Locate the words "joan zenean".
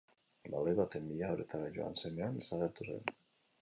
1.79-2.43